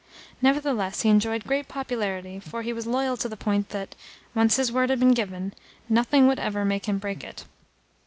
Nevertheless 0.41 1.01
he 1.03 1.09
enjoyed 1.09 1.43
great 1.45 1.67
popularity, 1.67 2.39
for 2.39 2.63
he 2.63 2.73
was 2.73 2.87
loyal 2.87 3.15
to 3.17 3.29
the 3.29 3.37
point 3.37 3.69
that, 3.69 3.93
once 4.33 4.55
his 4.55 4.71
word 4.71 4.89
had 4.89 4.97
been 4.99 5.13
given, 5.13 5.53
nothing 5.87 6.25
would 6.25 6.39
ever 6.39 6.65
make 6.65 6.87
him 6.87 6.97
break 6.97 7.23
it. 7.23 7.45